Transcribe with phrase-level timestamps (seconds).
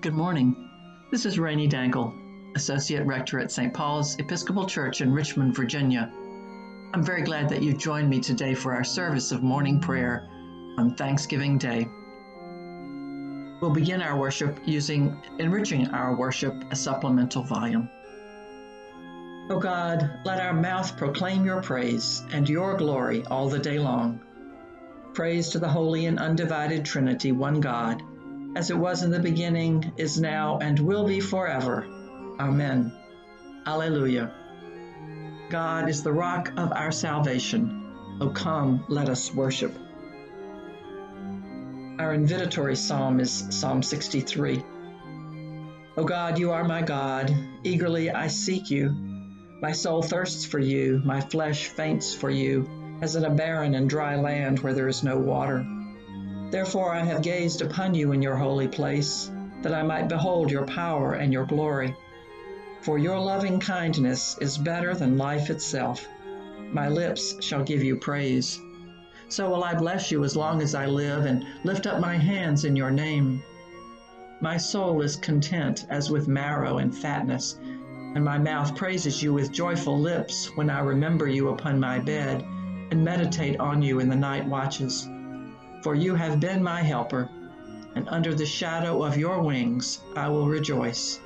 [0.00, 0.56] Good morning.
[1.10, 2.14] This is Rainey Dangle,
[2.56, 3.74] Associate Rector at St.
[3.74, 6.10] Paul's Episcopal Church in Richmond, Virginia.
[6.94, 10.26] I'm very glad that you've joined me today for our service of morning prayer
[10.78, 11.86] on Thanksgiving Day.
[13.60, 17.86] We'll begin our worship using Enriching Our Worship, a supplemental volume.
[19.50, 24.18] O God, let our mouth proclaim your praise and your glory all the day long.
[25.12, 28.02] Praise to the holy and undivided Trinity, one God
[28.56, 31.86] as it was in the beginning, is now, and will be forever.
[32.38, 32.92] Amen.
[33.66, 34.32] Alleluia.
[35.50, 38.18] God is the rock of our salvation.
[38.20, 39.74] O come, let us worship.
[41.98, 44.64] Our invitatory psalm is Psalm 63.
[45.96, 47.34] O God, you are my God.
[47.62, 48.90] Eagerly I seek you.
[49.60, 51.02] My soul thirsts for you.
[51.04, 55.02] My flesh faints for you, as in a barren and dry land where there is
[55.02, 55.66] no water.
[56.50, 59.30] Therefore I have gazed upon you in your holy place,
[59.62, 61.94] that I might behold your power and your glory.
[62.80, 66.08] For your loving kindness is better than life itself.
[66.72, 68.58] My lips shall give you praise.
[69.28, 72.64] So will I bless you as long as I live and lift up my hands
[72.64, 73.44] in your name.
[74.40, 79.52] My soul is content as with marrow and fatness, and my mouth praises you with
[79.52, 82.42] joyful lips when I remember you upon my bed
[82.90, 85.06] and meditate on you in the night watches
[85.82, 87.28] for you have been my helper,
[87.94, 91.20] and under the shadow of your wings I will rejoice.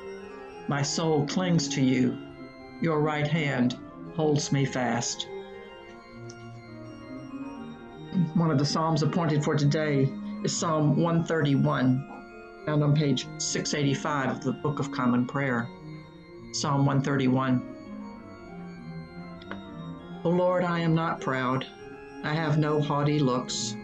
[0.68, 2.16] My soul clings to you,
[2.80, 3.76] your right hand
[4.16, 5.28] holds me fast.
[8.34, 10.08] One of the Psalms appointed for today
[10.44, 15.68] is Psalm 131, found on page 685 of the Book of Common Prayer.
[16.52, 17.62] Psalm 131.
[20.24, 21.66] O Lord, I am not proud.
[22.22, 23.76] I have no haughty looks.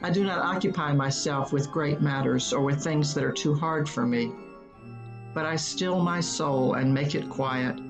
[0.00, 3.88] I do not occupy myself with great matters or with things that are too hard
[3.88, 4.32] for me.
[5.34, 7.80] But I still my soul and make it quiet,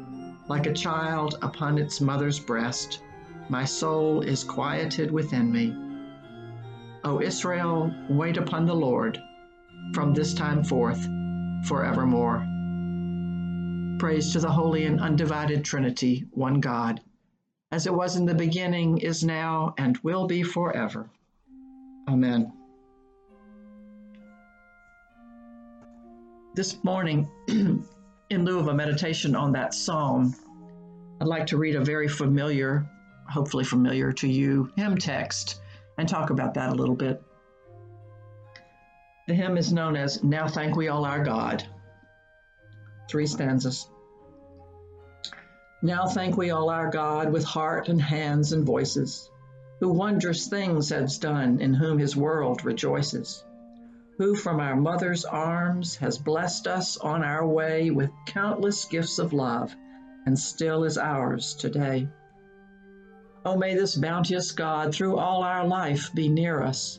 [0.49, 3.03] like a child upon its mother's breast.
[3.51, 5.77] My soul is quieted within me.
[7.05, 9.21] O Israel, wait upon the Lord
[9.93, 11.07] from this time forth,
[11.65, 12.47] forevermore.
[13.99, 17.03] Praise to the holy and undivided Trinity, one God,
[17.71, 21.11] as it was in the beginning, is now, and will be forever.
[22.09, 22.51] Amen.
[26.55, 27.85] This morning, in
[28.31, 30.35] lieu of a meditation on that psalm,
[31.21, 32.87] I'd like to read a very familiar,
[33.29, 35.61] hopefully familiar to you, hymn text
[35.99, 37.23] and talk about that a little bit.
[39.27, 41.63] The hymn is known as Now Thank We All Our God.
[43.11, 43.91] Three stanzas.
[45.83, 49.31] Now thank we all our God with heart and hands and voices
[49.81, 53.45] who wondrous things has done, in whom his world rejoices,
[54.19, 59.33] who from our mother's arms has blessed us on our way with countless gifts of
[59.33, 59.75] love,
[60.27, 62.09] and still is ours today.
[63.45, 66.99] Oh, may this bounteous God through all our life be near us,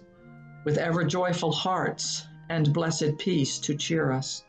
[0.64, 4.46] with ever joyful hearts and blessed peace to cheer us,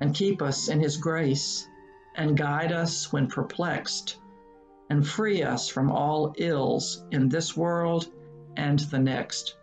[0.00, 1.68] and keep us in his grace,
[2.16, 4.16] and guide us when perplexed
[4.90, 8.08] and free us from all ills in this world
[8.56, 9.56] and the next.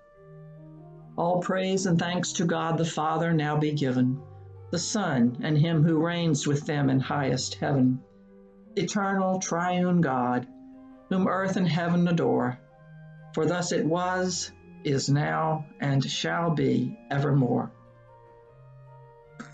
[1.18, 4.22] All praise and thanks to God the Father now be given,
[4.72, 8.02] the Son, and Him who reigns with them in highest heaven,
[8.76, 10.48] eternal triune God,
[11.10, 12.60] whom earth and heaven adore.
[13.34, 14.52] For thus it was,
[14.84, 17.72] is now, and shall be evermore.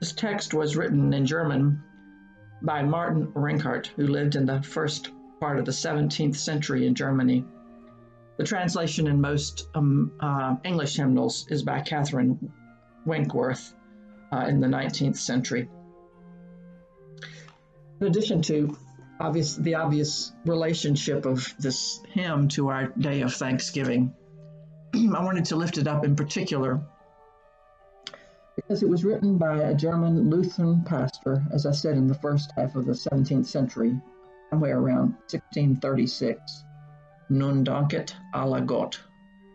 [0.00, 1.82] this text was written in German
[2.62, 5.10] by Martin Rinkart, who lived in the first
[5.40, 7.44] part of the 17th century in Germany.
[8.36, 12.52] The translation in most um, uh, English hymnals is by Catherine
[13.04, 13.74] Winkworth
[14.32, 15.68] uh, in the 19th century.
[18.00, 18.76] In addition to
[19.18, 24.14] obvious, the obvious relationship of this hymn to our day of Thanksgiving,
[24.94, 26.80] I wanted to lift it up in particular
[28.56, 32.52] because it was written by a German Lutheran pastor, as I said, in the first
[32.56, 33.98] half of the 17th century,
[34.50, 36.64] somewhere around 1636.
[37.30, 39.00] Nun danket alle Gott.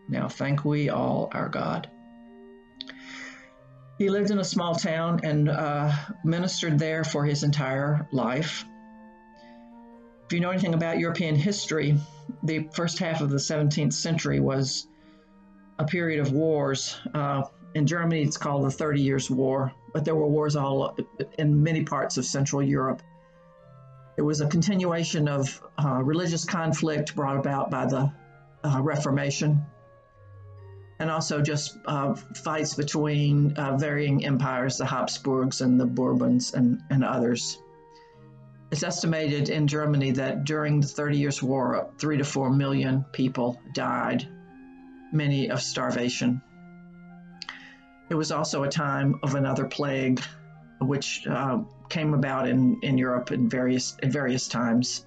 [0.08, 1.90] Now thank we all our God.
[3.98, 5.92] He lived in a small town and uh,
[6.24, 8.64] ministered there for his entire life.
[10.26, 11.98] If you know anything about European history,
[12.42, 14.86] the first half of the 17th century was
[15.78, 16.98] a period of wars.
[17.14, 17.44] Uh,
[17.76, 20.96] in Germany, it's called the Thirty Years' War, but there were wars all
[21.38, 23.02] in many parts of Central Europe.
[24.16, 28.12] It was a continuation of uh, religious conflict brought about by the
[28.64, 29.60] uh, Reformation.
[30.98, 36.80] and also just uh, fights between uh, varying empires, the Habsburgs and the Bourbons and,
[36.90, 37.58] and others.
[38.70, 43.60] It's estimated in Germany that during the Thirty Years' War, three to four million people
[43.74, 44.26] died,
[45.12, 46.42] many of starvation.
[48.08, 50.22] It was also a time of another plague,
[50.80, 55.06] which uh, came about in, in Europe in various in various times,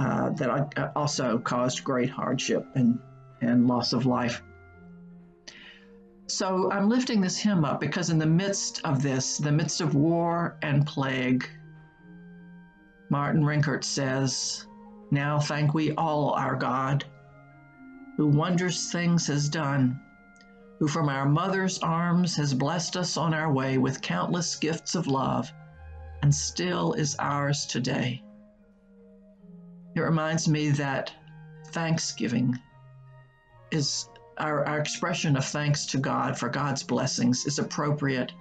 [0.00, 2.98] uh, that also caused great hardship and,
[3.40, 4.42] and loss of life.
[6.28, 9.94] So I'm lifting this hymn up because in the midst of this, the midst of
[9.94, 11.48] war and plague,
[13.08, 14.66] Martin Rinkart says,
[15.10, 17.04] Now thank we all our God,
[18.18, 19.98] who wondrous things has done,
[20.78, 25.06] who from our mother's arms has blessed us on our way with countless gifts of
[25.06, 25.52] love,
[26.22, 28.22] and still is ours today.
[29.94, 31.12] It reminds me that
[31.66, 32.58] Thanksgiving
[33.70, 34.08] is
[34.38, 38.32] our, our expression of thanks to God for God's blessings is appropriate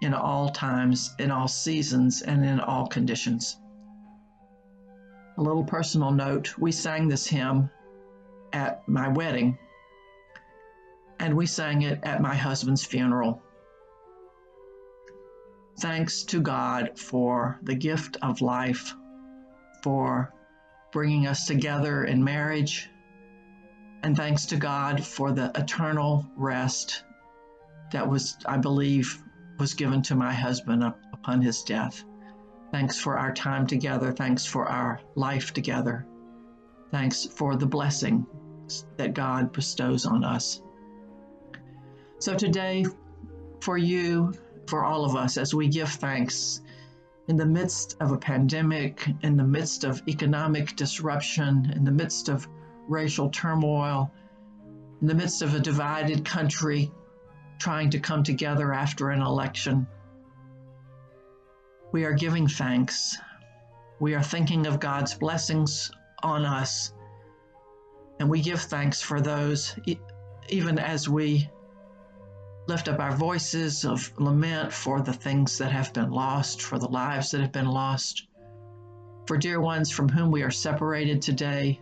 [0.00, 3.56] in all times, in all seasons, and in all conditions.
[5.36, 7.70] A little personal note we sang this hymn
[8.52, 9.58] at my wedding,
[11.20, 13.42] and we sang it at my husband's funeral.
[15.80, 18.94] Thanks to God for the gift of life,
[19.82, 20.32] for
[20.92, 22.88] bringing us together in marriage,
[24.02, 27.04] and thanks to God for the eternal rest
[27.92, 29.22] that was, I believe,
[29.58, 30.82] was given to my husband
[31.12, 32.04] upon his death.
[32.70, 34.12] Thanks for our time together.
[34.12, 36.06] Thanks for our life together.
[36.90, 38.26] Thanks for the blessing
[38.96, 40.60] that God bestows on us.
[42.20, 42.84] So today,
[43.60, 44.32] for you,
[44.66, 46.60] for all of us, as we give thanks
[47.28, 52.28] in the midst of a pandemic, in the midst of economic disruption, in the midst
[52.28, 52.48] of
[52.88, 54.10] racial turmoil,
[55.00, 56.90] in the midst of a divided country
[57.60, 59.86] trying to come together after an election.
[61.92, 63.16] We are giving thanks.
[64.00, 65.90] We are thinking of God's blessings
[66.22, 66.92] on us.
[68.18, 69.76] And we give thanks for those,
[70.48, 71.48] even as we
[72.68, 76.88] lift up our voices of lament for the things that have been lost, for the
[76.88, 78.28] lives that have been lost,
[79.26, 81.80] for dear ones from whom we are separated today,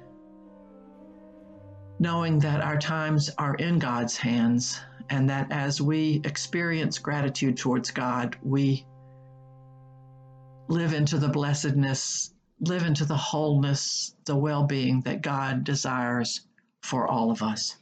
[1.99, 4.81] knowing that our times are in God's hands
[5.11, 8.87] and that as we experience gratitude towards God, we
[10.69, 16.43] live into the blessedness, live into the wholeness, the well being that God desires
[16.81, 17.77] for all of us.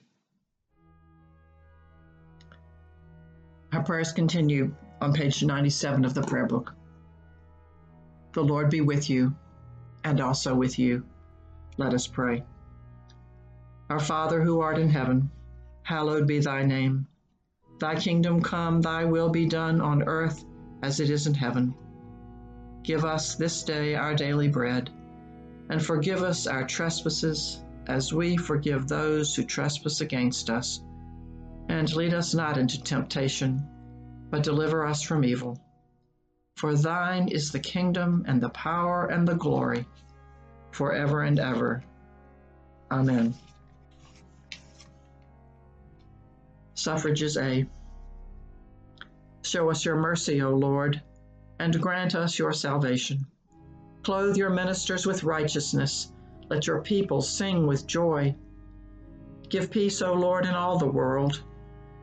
[3.74, 6.72] Our prayers continue on page 97 of the prayer book.
[8.32, 9.34] The Lord be with you
[10.04, 11.04] and also with you.
[11.76, 12.44] Let us pray.
[13.90, 15.28] Our Father who art in heaven,
[15.82, 17.08] hallowed be thy name.
[17.80, 20.44] Thy kingdom come, thy will be done on earth
[20.84, 21.74] as it is in heaven.
[22.84, 24.88] Give us this day our daily bread,
[25.68, 30.80] and forgive us our trespasses as we forgive those who trespass against us.
[31.68, 33.66] And lead us not into temptation,
[34.30, 35.60] but deliver us from evil.
[36.56, 39.86] For thine is the kingdom and the power and the glory,
[40.70, 41.82] forever and ever.
[42.90, 43.34] Amen.
[46.74, 47.66] Suffrages A.
[49.42, 51.02] Show us your mercy, O Lord,
[51.58, 53.26] and grant us your salvation.
[54.02, 56.12] Clothe your ministers with righteousness.
[56.48, 58.34] Let your people sing with joy.
[59.48, 61.42] Give peace, O Lord, in all the world,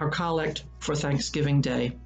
[0.00, 1.96] Our collect for Thanksgiving Day.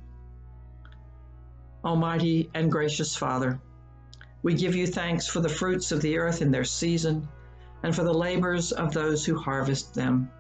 [1.85, 3.61] Almighty and gracious Father,
[4.43, 7.29] we give you thanks for the fruits of the earth in their season
[7.83, 10.31] and for the labors of those who harvest them.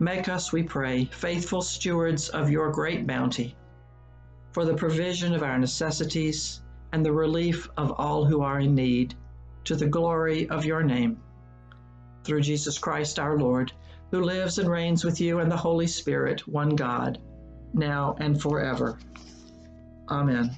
[0.00, 3.56] Make us, we pray, faithful stewards of your great bounty,
[4.52, 6.60] for the provision of our necessities
[6.92, 9.14] and the relief of all who are in need,
[9.64, 11.20] to the glory of your name.
[12.24, 13.72] Through Jesus Christ our Lord,
[14.10, 17.18] who lives and reigns with you and the Holy Spirit, one God,
[17.74, 18.98] now and forever.
[20.10, 20.56] Amen.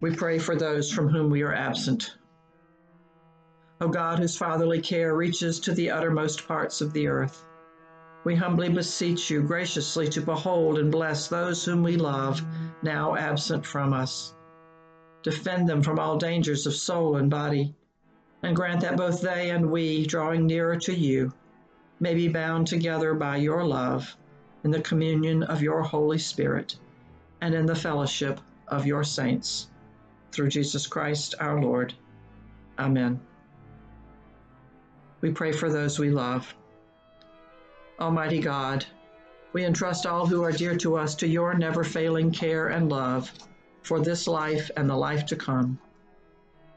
[0.00, 2.14] We pray for those from whom we are absent.
[3.80, 7.44] O God, whose fatherly care reaches to the uttermost parts of the earth,
[8.24, 12.44] we humbly beseech you graciously to behold and bless those whom we love,
[12.82, 14.34] now absent from us.
[15.22, 17.74] Defend them from all dangers of soul and body,
[18.42, 21.32] and grant that both they and we, drawing nearer to you,
[22.00, 24.16] may be bound together by your love
[24.64, 26.76] in the communion of your Holy Spirit
[27.40, 29.68] and in the fellowship of your saints
[30.32, 31.94] through Jesus Christ our Lord.
[32.78, 33.20] Amen.
[35.20, 36.54] We pray for those we love.
[37.98, 38.86] Almighty God,
[39.52, 43.32] we entrust all who are dear to us to your never failing care and love
[43.82, 45.78] for this life and the life to come,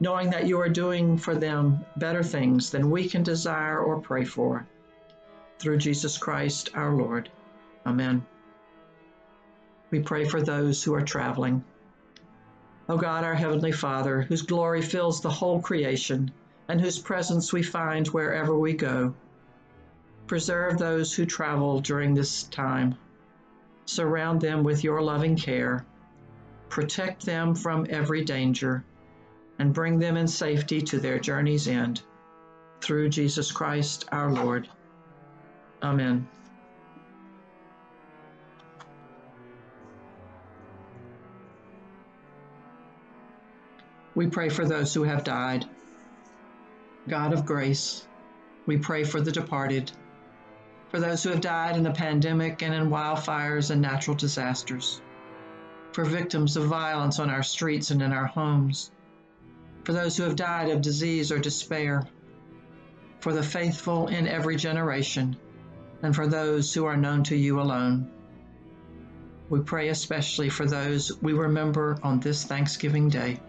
[0.00, 4.24] knowing that you are doing for them better things than we can desire or pray
[4.24, 4.66] for.
[5.58, 7.28] Through Jesus Christ our Lord.
[7.84, 8.24] Amen.
[9.90, 11.62] We pray for those who are traveling.
[12.88, 16.32] O God, our Heavenly Father, whose glory fills the whole creation,
[16.68, 19.14] and whose presence we find wherever we go,
[20.32, 22.94] preserve those who travel during this time.
[23.84, 25.84] Surround them with your loving care,
[26.70, 28.82] protect them from every danger,
[29.58, 32.00] and bring them in safety to their journey's end.
[32.80, 34.70] Through Jesus Christ our Lord.
[35.82, 36.26] Amen.
[44.14, 45.66] We pray for those who have died.
[47.06, 48.06] God of grace,
[48.64, 49.92] we pray for the departed,
[50.92, 55.00] for those who have died in the pandemic and in wildfires and natural disasters,
[55.92, 58.90] for victims of violence on our streets and in our homes,
[59.84, 62.06] for those who have died of disease or despair,
[63.20, 65.34] for the faithful in every generation,
[66.02, 68.10] and for those who are known to you alone.
[69.48, 73.40] We pray especially for those we remember on this Thanksgiving Day.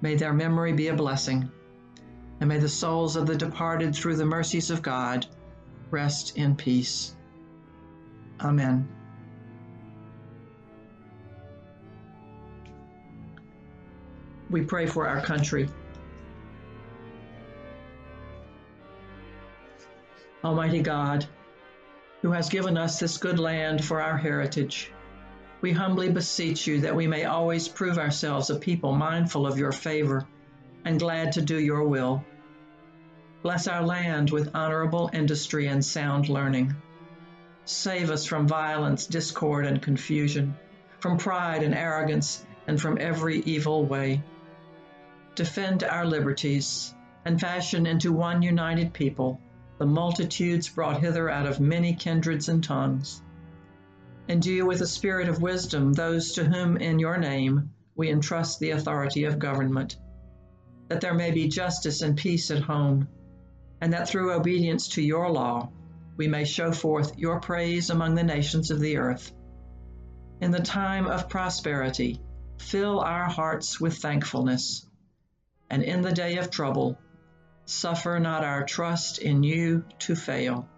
[0.00, 1.50] May their memory be a blessing,
[2.40, 5.26] and may the souls of the departed through the mercies of God
[5.90, 7.16] rest in peace.
[8.40, 8.88] Amen.
[14.50, 15.68] We pray for our country.
[20.44, 21.26] Almighty God,
[22.22, 24.92] who has given us this good land for our heritage,
[25.60, 29.72] we humbly beseech you that we may always prove ourselves a people mindful of your
[29.72, 30.26] favor
[30.84, 32.24] and glad to do your will.
[33.42, 36.74] Bless our land with honorable industry and sound learning.
[37.64, 40.56] Save us from violence, discord, and confusion,
[41.00, 44.22] from pride and arrogance, and from every evil way.
[45.34, 49.40] Defend our liberties, and fashion into one united people
[49.78, 53.22] the multitudes brought hither out of many kindreds and tongues
[54.28, 58.72] Endue with a spirit of wisdom those to whom in your name we entrust the
[58.72, 59.96] authority of government,
[60.88, 63.08] that there may be justice and peace at home,
[63.80, 65.72] and that through obedience to your law
[66.18, 69.32] we may show forth your praise among the nations of the earth.
[70.42, 72.20] In the time of prosperity,
[72.58, 74.86] fill our hearts with thankfulness,
[75.70, 77.00] and in the day of trouble,
[77.64, 80.68] suffer not our trust in you to fail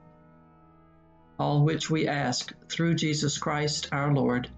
[1.40, 4.50] all which we ask through Jesus Christ our Lord.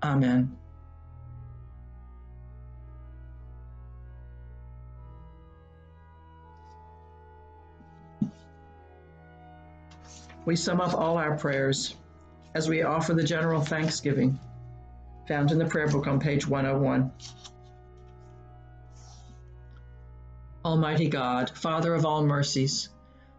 [0.00, 0.56] Amen.
[10.44, 11.96] We sum up all our prayers
[12.54, 14.38] as we offer the general thanksgiving
[15.26, 17.10] found in the prayer book on page 101.
[20.64, 22.88] Almighty God, Father of all mercies,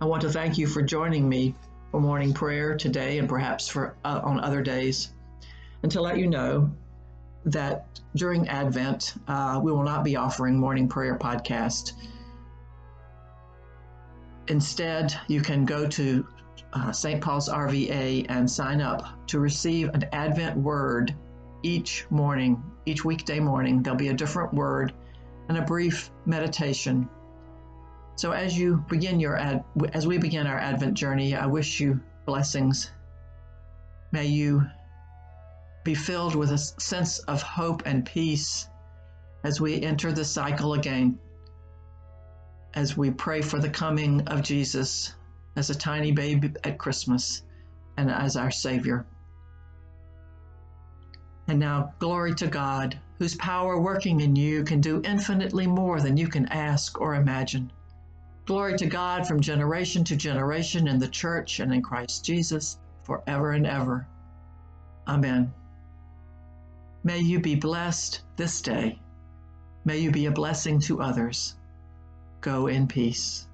[0.00, 1.54] I want to thank you for joining me
[1.90, 5.12] for morning prayer today and perhaps for uh, on other days,
[5.82, 6.70] and to let you know
[7.44, 11.92] that during Advent uh, we will not be offering morning prayer podcast.
[14.48, 16.26] Instead, you can go to
[16.72, 17.20] uh, St.
[17.20, 21.14] Paul's RVA and sign up to receive an Advent word
[21.62, 23.82] each morning, each weekday morning.
[23.82, 24.92] There'll be a different word
[25.48, 27.08] and a brief meditation
[28.16, 32.00] so as you begin your ad, as we begin our Advent journey, I wish you
[32.26, 32.90] blessings.
[34.12, 34.66] May you
[35.82, 38.68] be filled with a sense of hope and peace
[39.42, 41.18] as we enter the cycle again.
[42.72, 45.14] As we pray for the coming of Jesus
[45.56, 47.42] as a tiny baby at Christmas
[47.96, 49.04] and as our Savior.
[51.46, 56.16] And now, glory to God, whose power working in you can do infinitely more than
[56.16, 57.70] you can ask or imagine.
[58.46, 63.52] Glory to God from generation to generation in the church and in Christ Jesus forever
[63.52, 64.06] and ever.
[65.08, 65.52] Amen.
[67.02, 68.98] May you be blessed this day.
[69.84, 71.54] May you be a blessing to others.
[72.42, 73.46] Go in peace.